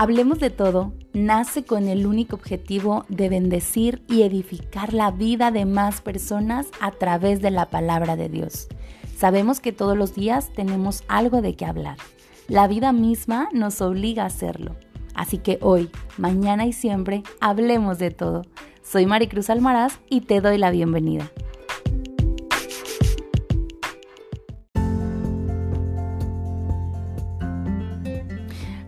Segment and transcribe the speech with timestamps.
[0.00, 5.66] Hablemos de todo nace con el único objetivo de bendecir y edificar la vida de
[5.66, 8.68] más personas a través de la palabra de Dios.
[9.14, 11.98] Sabemos que todos los días tenemos algo de qué hablar.
[12.48, 14.74] La vida misma nos obliga a hacerlo.
[15.12, 18.46] Así que hoy, mañana y siempre, hablemos de todo.
[18.82, 21.30] Soy Maricruz Almaraz y te doy la bienvenida.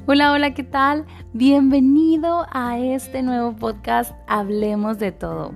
[0.04, 1.06] Hola, hola, ¿qué tal?
[1.32, 5.54] Bienvenido a este nuevo podcast Hablemos de todo.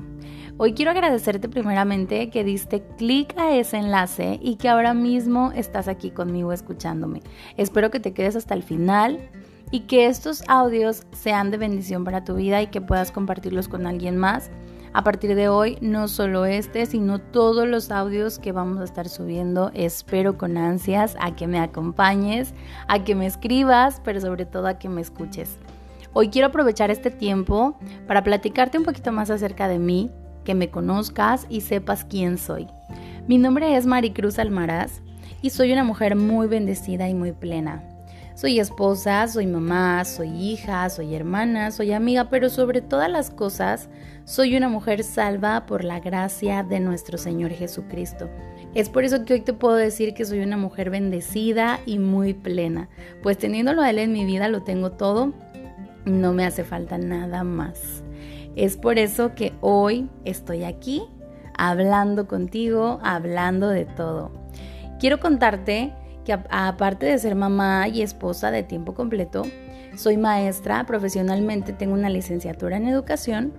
[0.56, 5.88] Hoy quiero agradecerte primeramente que diste clic a ese enlace y que ahora mismo estás
[5.88, 7.22] aquí conmigo escuchándome.
[7.56, 9.18] Espero que te quedes hasta el final
[9.72, 13.84] y que estos audios sean de bendición para tu vida y que puedas compartirlos con
[13.84, 14.52] alguien más
[14.96, 19.10] a partir de hoy, no solo este, sino todos los audios que vamos a estar
[19.10, 22.54] subiendo, espero con ansias a que me acompañes,
[22.88, 25.58] a que me escribas, pero sobre todo a que me escuches.
[26.14, 30.10] Hoy quiero aprovechar este tiempo para platicarte un poquito más acerca de mí,
[30.44, 32.66] que me conozcas y sepas quién soy.
[33.28, 35.02] Mi nombre es Maricruz Almaraz
[35.42, 37.95] y soy una mujer muy bendecida y muy plena.
[38.36, 43.88] Soy esposa, soy mamá, soy hija, soy hermana, soy amiga, pero sobre todas las cosas,
[44.26, 48.28] soy una mujer salva por la gracia de nuestro Señor Jesucristo.
[48.74, 52.34] Es por eso que hoy te puedo decir que soy una mujer bendecida y muy
[52.34, 52.90] plena,
[53.22, 55.32] pues teniéndolo a Él en mi vida lo tengo todo,
[56.04, 58.04] no me hace falta nada más.
[58.54, 61.04] Es por eso que hoy estoy aquí
[61.56, 64.30] hablando contigo, hablando de todo.
[65.00, 65.94] Quiero contarte
[66.26, 69.44] que aparte de ser mamá y esposa de tiempo completo,
[69.96, 73.54] soy maestra, profesionalmente tengo una licenciatura en educación,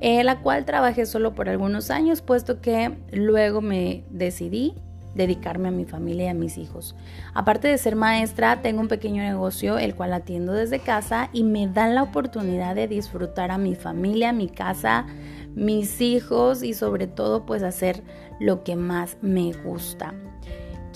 [0.00, 4.74] en la cual trabajé solo por algunos años, puesto que luego me decidí
[5.14, 6.94] dedicarme a mi familia y a mis hijos.
[7.34, 11.68] Aparte de ser maestra, tengo un pequeño negocio el cual atiendo desde casa y me
[11.68, 15.06] da la oportunidad de disfrutar a mi familia, mi casa,
[15.54, 18.02] mis hijos y sobre todo pues hacer
[18.40, 20.14] lo que más me gusta.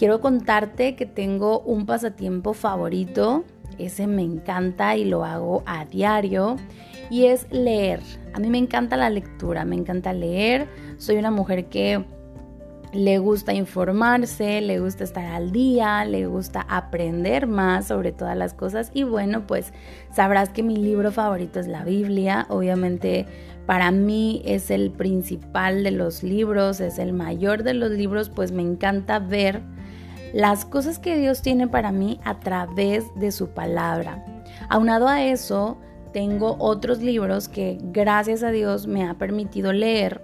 [0.00, 3.44] Quiero contarte que tengo un pasatiempo favorito,
[3.76, 6.56] ese me encanta y lo hago a diario,
[7.10, 8.00] y es leer.
[8.32, 12.02] A mí me encanta la lectura, me encanta leer, soy una mujer que
[12.94, 18.54] le gusta informarse, le gusta estar al día, le gusta aprender más sobre todas las
[18.54, 18.90] cosas.
[18.94, 19.74] Y bueno, pues
[20.14, 23.26] sabrás que mi libro favorito es la Biblia, obviamente
[23.66, 28.50] para mí es el principal de los libros, es el mayor de los libros, pues
[28.50, 29.60] me encanta ver
[30.32, 34.24] las cosas que Dios tiene para mí a través de su palabra.
[34.68, 35.78] Aunado a eso,
[36.12, 40.22] tengo otros libros que gracias a Dios me ha permitido leer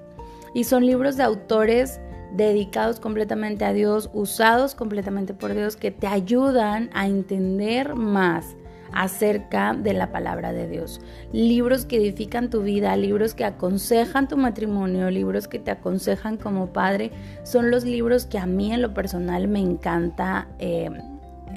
[0.55, 2.00] y son libros de autores
[2.33, 8.56] dedicados completamente a Dios, usados completamente por Dios, que te ayudan a entender más
[8.96, 11.00] acerca de la palabra de Dios.
[11.30, 16.72] Libros que edifican tu vida, libros que aconsejan tu matrimonio, libros que te aconsejan como
[16.72, 17.10] padre,
[17.44, 20.48] son los libros que a mí en lo personal me encanta.
[20.58, 20.90] Eh,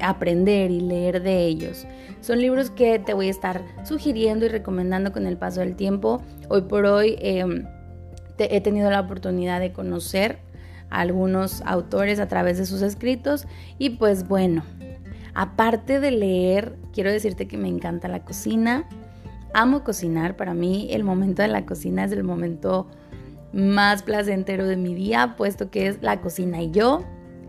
[0.01, 1.85] aprender y leer de ellos.
[2.21, 6.21] Son libros que te voy a estar sugiriendo y recomendando con el paso del tiempo.
[6.47, 7.65] Hoy por hoy eh,
[8.37, 10.39] he tenido la oportunidad de conocer
[10.89, 13.45] a algunos autores a través de sus escritos
[13.77, 14.63] y pues bueno,
[15.33, 18.87] Aparte de leer, quiero decirte que me encanta la cocina.
[19.53, 20.35] Amo cocinar.
[20.35, 22.87] Para mí el momento de la cocina es el momento
[23.53, 27.03] más placentero de mi día, puesto que es la cocina y yo.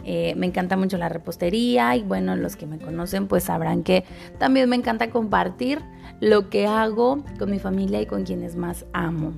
[0.05, 4.05] Eh, me encanta mucho la repostería y bueno, los que me conocen pues sabrán que
[4.39, 5.81] también me encanta compartir
[6.21, 9.33] lo que hago con mi familia y con quienes más amo.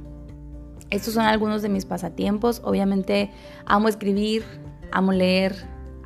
[0.90, 2.60] Estos son algunos de mis pasatiempos.
[2.64, 3.30] Obviamente
[3.64, 4.44] amo escribir,
[4.92, 5.54] amo leer,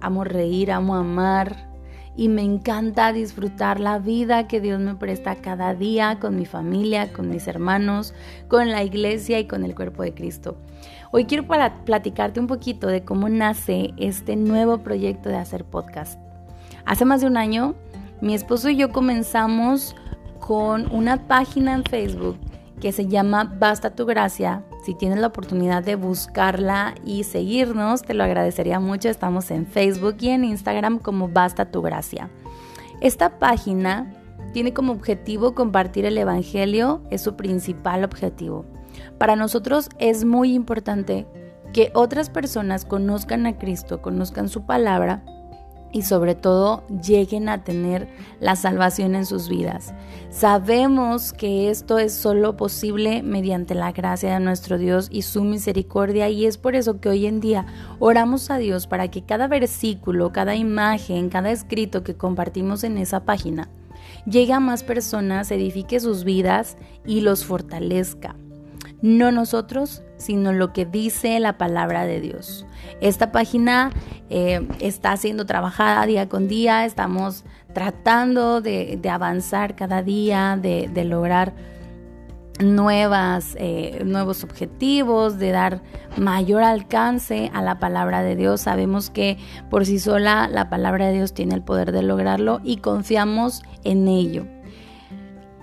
[0.00, 1.65] amo reír, amo amar,
[2.16, 7.12] y me encanta disfrutar la vida que Dios me presta cada día con mi familia,
[7.12, 8.14] con mis hermanos,
[8.48, 10.56] con la iglesia y con el cuerpo de Cristo.
[11.12, 16.18] Hoy quiero para platicarte un poquito de cómo nace este nuevo proyecto de hacer podcast.
[16.86, 17.74] Hace más de un año,
[18.20, 19.94] mi esposo y yo comenzamos
[20.40, 22.38] con una página en Facebook
[22.80, 24.64] que se llama Basta tu gracia.
[24.86, 29.08] Si tienes la oportunidad de buscarla y seguirnos, te lo agradecería mucho.
[29.08, 32.30] Estamos en Facebook y en Instagram como Basta tu gracia.
[33.00, 34.14] Esta página
[34.52, 38.64] tiene como objetivo compartir el Evangelio, es su principal objetivo.
[39.18, 41.26] Para nosotros es muy importante
[41.72, 45.24] que otras personas conozcan a Cristo, conozcan su palabra
[45.92, 48.08] y sobre todo lleguen a tener
[48.40, 49.94] la salvación en sus vidas.
[50.30, 56.28] Sabemos que esto es solo posible mediante la gracia de nuestro Dios y su misericordia
[56.28, 57.66] y es por eso que hoy en día
[57.98, 63.24] oramos a Dios para que cada versículo, cada imagen, cada escrito que compartimos en esa
[63.24, 63.68] página
[64.26, 68.36] llegue a más personas, edifique sus vidas y los fortalezca.
[69.02, 72.66] No nosotros, sino lo que dice la palabra de Dios.
[73.00, 73.90] Esta página
[74.30, 81.52] eh, está siendo trabajada día con día, estamos tratando de, avanzar cada día, de, lograr
[82.58, 85.82] nuevas, eh, nuevos objetivos, de dar
[86.16, 88.62] mayor alcance a la palabra de Dios.
[88.62, 89.36] Sabemos que
[89.68, 94.08] por sí sola la palabra de Dios tiene el poder de lograrlo y confiamos en
[94.08, 94.55] ello.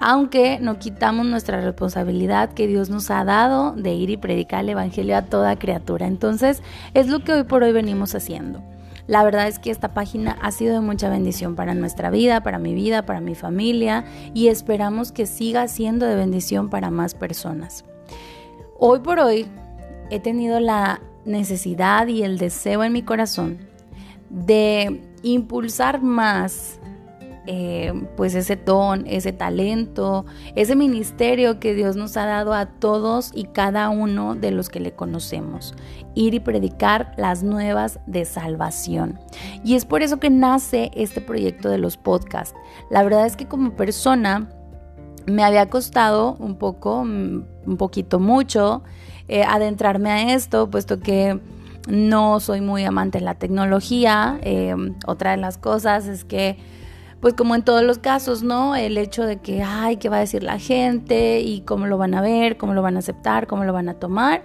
[0.05, 4.71] Aunque no quitamos nuestra responsabilidad que Dios nos ha dado de ir y predicar el
[4.71, 6.07] Evangelio a toda criatura.
[6.07, 6.61] Entonces
[6.93, 8.61] es lo que hoy por hoy venimos haciendo.
[9.07, 12.59] La verdad es que esta página ha sido de mucha bendición para nuestra vida, para
[12.59, 14.03] mi vida, para mi familia
[14.33, 17.85] y esperamos que siga siendo de bendición para más personas.
[18.77, 19.45] Hoy por hoy
[20.09, 23.57] he tenido la necesidad y el deseo en mi corazón
[24.29, 26.77] de impulsar más
[27.45, 30.25] eh, pues ese don, ese talento,
[30.55, 34.79] ese ministerio que Dios nos ha dado a todos y cada uno de los que
[34.79, 35.75] le conocemos.
[36.15, 39.19] Ir y predicar las nuevas de salvación.
[39.63, 42.55] Y es por eso que nace este proyecto de los podcasts.
[42.89, 44.49] La verdad es que como persona
[45.25, 48.83] me había costado un poco, mm, un poquito mucho,
[49.27, 51.39] eh, adentrarme a esto, puesto que
[51.87, 54.39] no soy muy amante de la tecnología.
[54.43, 54.75] Eh,
[55.05, 56.57] otra de las cosas es que
[57.23, 58.75] pues como en todos los casos, ¿no?
[58.75, 61.39] El hecho de que, ay, ¿qué va a decir la gente?
[61.39, 63.93] Y cómo lo van a ver, cómo lo van a aceptar, cómo lo van a
[63.93, 64.43] tomar.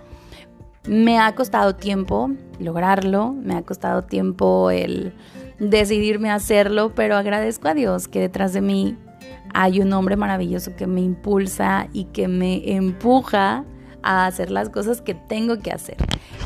[0.87, 2.31] Me ha costado tiempo
[2.61, 5.13] lograrlo, me ha costado tiempo el
[5.59, 8.97] decidirme a hacerlo, pero agradezco a Dios que detrás de mí
[9.53, 13.65] hay un hombre maravilloso que me impulsa y que me empuja
[14.05, 15.97] a hacer las cosas que tengo que hacer.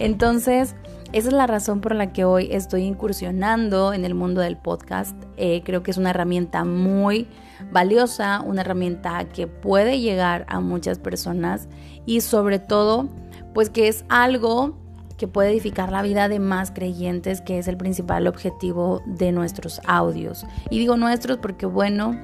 [0.01, 0.77] Entonces,
[1.13, 5.17] esa es la razón por la que hoy estoy incursionando en el mundo del podcast.
[5.37, 7.29] Eh, creo que es una herramienta muy
[7.71, 11.69] valiosa, una herramienta que puede llegar a muchas personas
[12.07, 13.09] y sobre todo,
[13.53, 14.79] pues que es algo
[15.19, 19.81] que puede edificar la vida de más creyentes, que es el principal objetivo de nuestros
[19.87, 20.47] audios.
[20.71, 22.19] Y digo nuestros porque, bueno,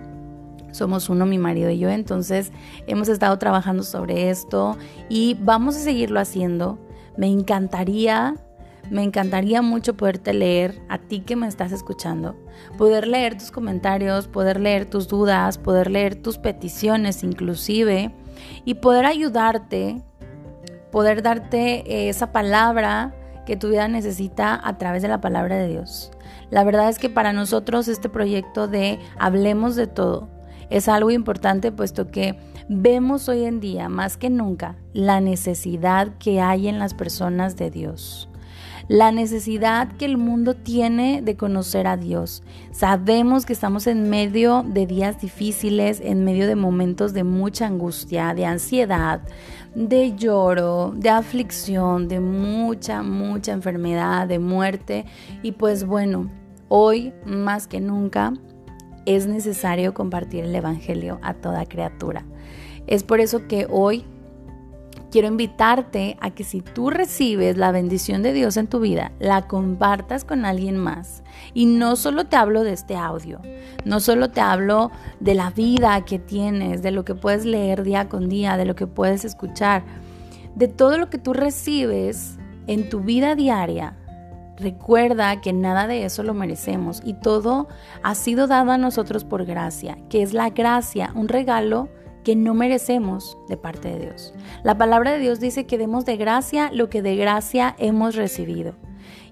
[0.72, 2.52] somos uno, mi marido y yo, entonces
[2.86, 4.76] hemos estado trabajando sobre esto
[5.08, 6.78] y vamos a seguirlo haciendo.
[7.16, 8.34] Me encantaría
[8.90, 12.36] me encantaría mucho poderte leer, a ti que me estás escuchando,
[12.76, 18.14] poder leer tus comentarios, poder leer tus dudas, poder leer tus peticiones inclusive
[18.64, 20.02] y poder ayudarte,
[20.90, 23.14] poder darte esa palabra
[23.46, 26.10] que tu vida necesita a través de la palabra de Dios.
[26.50, 30.28] La verdad es que para nosotros este proyecto de Hablemos de todo
[30.70, 32.38] es algo importante puesto que
[32.68, 37.70] vemos hoy en día más que nunca la necesidad que hay en las personas de
[37.70, 38.27] Dios
[38.88, 42.42] la necesidad que el mundo tiene de conocer a Dios.
[42.72, 48.34] Sabemos que estamos en medio de días difíciles, en medio de momentos de mucha angustia,
[48.34, 49.20] de ansiedad,
[49.74, 55.04] de lloro, de aflicción, de mucha, mucha enfermedad, de muerte.
[55.42, 56.30] Y pues bueno,
[56.68, 58.32] hoy más que nunca
[59.04, 62.24] es necesario compartir el Evangelio a toda criatura.
[62.86, 64.04] Es por eso que hoy
[65.10, 69.42] quiero invitarte a que si tú recibes la bendición de Dios en tu vida, la
[69.42, 71.22] compartas con alguien más.
[71.54, 73.40] Y no solo te hablo de este audio,
[73.84, 78.08] no solo te hablo de la vida que tienes, de lo que puedes leer día
[78.08, 79.84] con día, de lo que puedes escuchar,
[80.54, 83.96] de todo lo que tú recibes en tu vida diaria.
[84.56, 87.68] Recuerda que nada de eso lo merecemos y todo
[88.02, 91.88] ha sido dado a nosotros por gracia, que es la gracia, un regalo
[92.28, 94.34] que no merecemos de parte de Dios.
[94.62, 98.74] La palabra de Dios dice que demos de gracia lo que de gracia hemos recibido.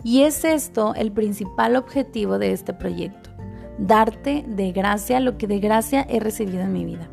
[0.02, 3.28] Y es esto el principal objetivo de este proyecto,
[3.76, 7.10] darte de gracia lo que de gracia he recibido en mi vida.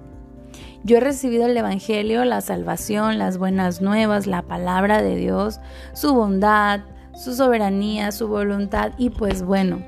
[0.86, 5.60] Yo he recibido el Evangelio, la salvación, las buenas nuevas, la palabra de Dios,
[5.92, 6.80] su bondad,
[7.14, 9.84] su soberanía, su voluntad y pues bueno,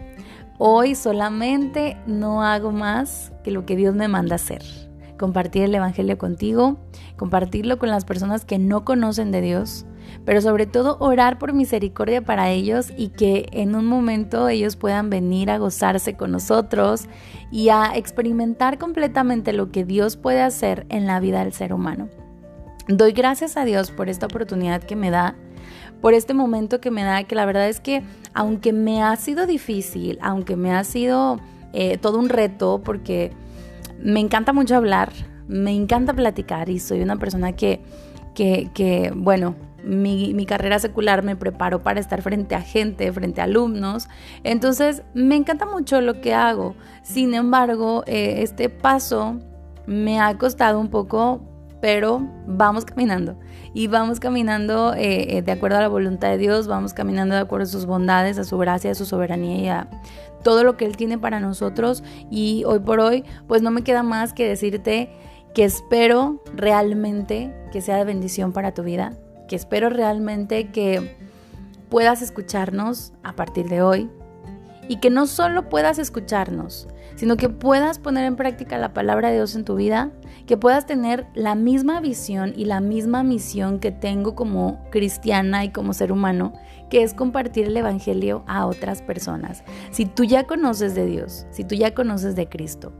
[0.57, 4.84] hoy solamente no hago más que lo que Dios me manda hacer
[5.17, 6.77] compartir el Evangelio contigo,
[7.17, 9.85] compartirlo con las personas que no conocen de Dios,
[10.25, 15.09] pero sobre todo orar por misericordia para ellos y que en un momento ellos puedan
[15.09, 17.05] venir a gozarse con nosotros
[17.51, 22.09] y a experimentar completamente lo que Dios puede hacer en la vida del ser humano.
[22.87, 25.35] Doy gracias a Dios por esta oportunidad que me da,
[26.01, 28.03] por este momento que me da, que la verdad es que
[28.33, 31.39] aunque me ha sido difícil, aunque me ha sido
[31.73, 33.31] eh, todo un reto, porque
[34.01, 35.11] me encanta mucho hablar,
[35.47, 37.81] me encanta platicar y soy una persona que,
[38.33, 43.43] que, bueno, mi, mi, carrera secular me preparó para estar frente a gente, frente a
[43.43, 44.07] alumnos.
[44.43, 46.75] Entonces, me encanta mucho lo que hago.
[47.03, 49.39] Sin embargo, eh, este paso
[49.85, 51.41] me ha costado un poco,
[51.81, 53.37] pero vamos caminando.
[53.75, 57.41] Y vamos caminando eh, eh, de acuerdo a la voluntad de Dios, vamos caminando de
[57.41, 59.87] acuerdo a sus bondades, a su gracia, a su soberanía y a
[60.45, 62.03] todo lo que Él tiene para nosotros.
[62.29, 65.09] Y hoy por hoy, pues no me queda más que decirte
[65.55, 71.17] que espero realmente que sea de bendición para tu vida, que espero realmente que
[71.89, 74.07] puedas escucharnos a partir de hoy
[74.87, 79.35] y que no solo puedas escucharnos, sino que puedas poner en práctica la palabra de
[79.35, 80.11] Dios en tu vida,
[80.45, 85.69] que puedas tener la misma visión y la misma misión que tengo como cristiana y
[85.69, 86.53] como ser humano,
[86.89, 89.63] que es compartir el Evangelio a otras personas.
[89.91, 92.93] Si tú ya conoces de Dios, si tú ya conoces de Cristo,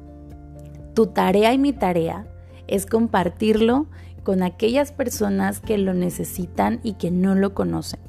[0.94, 2.26] tu tarea y mi tarea
[2.68, 3.88] es compartirlo
[4.24, 8.00] con aquellas personas que lo necesitan y que no lo conocen.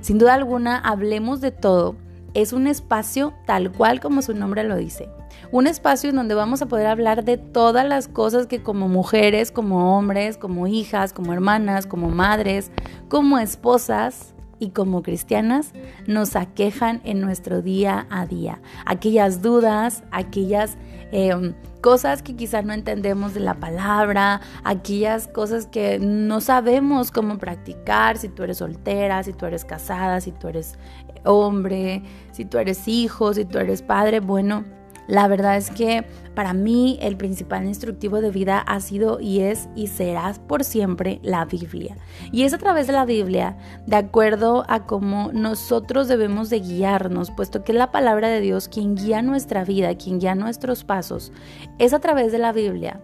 [0.00, 1.96] Sin duda alguna, hablemos de todo.
[2.38, 5.08] Es un espacio tal cual como su nombre lo dice.
[5.50, 9.50] Un espacio en donde vamos a poder hablar de todas las cosas que como mujeres,
[9.50, 12.70] como hombres, como hijas, como hermanas, como madres,
[13.08, 15.72] como esposas, y como cristianas
[16.06, 18.60] nos aquejan en nuestro día a día.
[18.86, 20.76] Aquellas dudas, aquellas
[21.12, 27.38] em, cosas que quizás no entendemos de la palabra, aquellas cosas que no sabemos cómo
[27.38, 30.78] practicar, si tú eres soltera, si tú eres casada, si tú eres
[31.24, 34.77] hombre, si tú eres hijo, si tú eres padre, bueno
[35.08, 39.68] la verdad es que para mí el principal instructivo de vida ha sido y es
[39.74, 41.96] y será por siempre la Biblia.
[42.30, 47.30] Y es a través de la Biblia, de acuerdo a cómo nosotros debemos de guiarnos,
[47.30, 51.32] puesto que es la palabra de Dios quien guía nuestra vida, quien guía nuestros pasos.
[51.78, 53.00] Es a través de la Biblia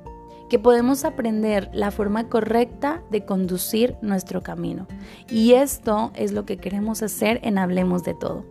[0.50, 4.86] que podemos aprender la forma correcta de conducir nuestro camino.
[5.30, 8.44] Y esto es lo que queremos hacer en Hablemos de Todo.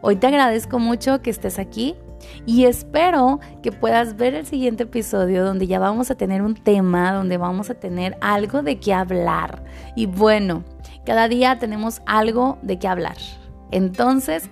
[0.00, 1.96] Hoy te agradezco mucho que estés aquí.
[2.46, 7.12] Y espero que puedas ver el siguiente episodio donde ya vamos a tener un tema,
[7.12, 9.64] donde vamos a tener algo de qué hablar.
[9.96, 10.64] Y bueno,
[11.04, 13.16] cada día tenemos algo de qué hablar.
[13.70, 14.50] Entonces,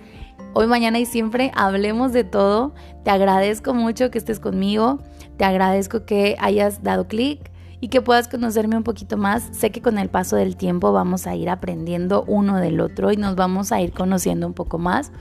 [0.53, 2.73] hoy, mañana y siempre hablemos de todo.
[3.03, 4.99] Te agradezco mucho que estés conmigo.
[5.37, 7.51] Te agradezco que hayas dado clic
[7.83, 9.43] y que puedas conocerme un poquito más.
[9.51, 13.17] Sé que con el paso del tiempo vamos a ir aprendiendo uno del otro y
[13.17, 15.11] nos vamos a ir conociendo un poco más.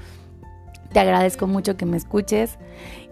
[0.92, 2.58] Te agradezco mucho que me escuches,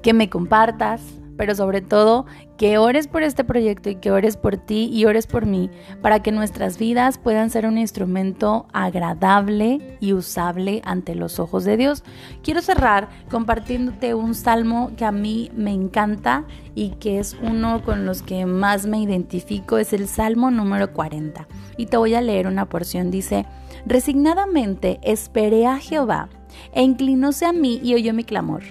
[0.02, 1.00] que me compartas,
[1.40, 2.26] pero sobre todo
[2.58, 5.70] que ores por este proyecto y que ores por ti y ores por mí
[6.02, 11.78] para que nuestras vidas puedan ser un instrumento agradable y usable ante los ojos de
[11.78, 12.04] Dios.
[12.42, 16.44] Quiero cerrar compartiéndote un salmo que a mí me encanta
[16.74, 21.48] y que es uno con los que más me identifico, es el Salmo número 40.
[21.78, 23.46] Y te voy a leer una porción, dice,
[23.86, 26.28] resignadamente esperé a Jehová
[26.72, 28.62] e inclinóse a mí y oyó mi clamor,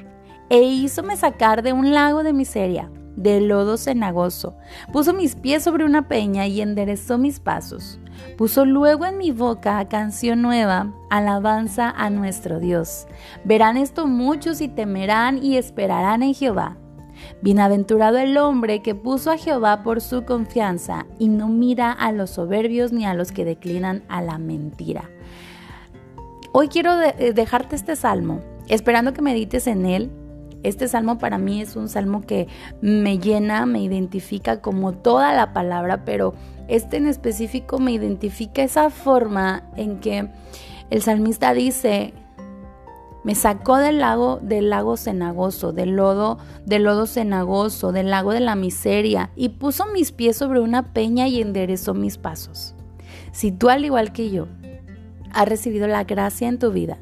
[0.50, 4.56] e hízome sacar de un lago de miseria, de lodo cenagoso,
[4.94, 8.00] puso mis pies sobre una peña y enderezó mis pasos,
[8.38, 13.08] puso luego en mi boca canción nueva, alabanza a nuestro Dios.
[13.44, 16.78] Verán esto muchos y temerán y esperarán en Jehová.
[17.42, 22.30] Bienaventurado el hombre que puso a Jehová por su confianza y no mira a los
[22.30, 25.10] soberbios ni a los que declinan a la mentira.
[26.52, 30.10] Hoy quiero eh, dejarte este salmo, esperando que medites en él.
[30.64, 32.48] Este salmo para mí es un salmo que
[32.82, 36.34] me llena, me identifica como toda la palabra, pero
[36.68, 40.28] este en específico me identifica esa forma en que
[40.90, 42.14] el salmista dice,
[43.24, 48.40] me sacó del lago, del lago cenagoso, del lodo, del lodo cenagoso, del lago de
[48.40, 52.74] la miseria, y puso mis pies sobre una peña y enderezó mis pasos.
[53.32, 54.48] Si tú, al igual que yo,
[55.34, 56.98] has recibido la gracia en tu vida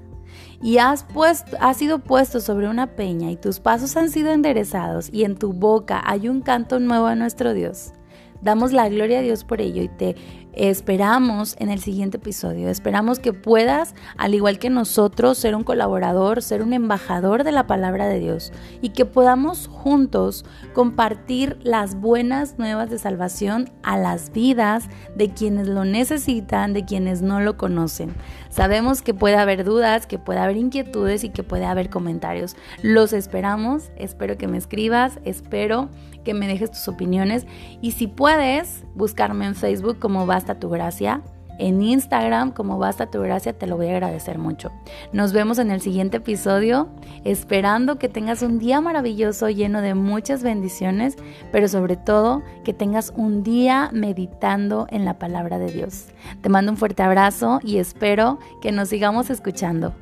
[0.61, 5.09] y has, puesto, has sido puesto sobre una peña y tus pasos han sido enderezados
[5.11, 7.93] y en tu boca hay un canto nuevo a nuestro Dios.
[8.41, 10.15] Damos la gloria a Dios por ello y te
[10.57, 12.69] esperamos en el siguiente episodio.
[12.69, 17.67] Esperamos que puedas, al igual que nosotros, ser un colaborador, ser un embajador de la
[17.67, 18.51] palabra de Dios
[18.81, 25.67] y que podamos juntos compartir las buenas nuevas de salvación a las vidas de quienes
[25.67, 28.15] lo necesitan, de quienes no lo conocen.
[28.49, 32.55] Sabemos que puede haber dudas, que puede haber inquietudes y que puede haber comentarios.
[32.81, 35.89] Los esperamos, espero que me escribas, espero
[36.23, 37.45] que me dejes tus opiniones
[37.79, 41.21] y si puedes buscarme en Facebook como Basta tu Gracia
[41.59, 44.69] en Instagram como Basta tu Gracia, te lo voy a agradecer mucho.
[45.13, 46.89] Nos vemos en el siguiente episodio,
[47.23, 51.15] esperando que tengas un día maravilloso lleno de muchas bendiciones,
[51.53, 56.07] pero sobre todo que tengas un día meditando en la palabra de Dios.
[56.41, 59.95] Te mando un fuerte abrazo y espero que nos sigamos escuchando.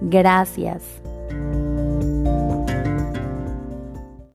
[0.00, 1.02] Gracias.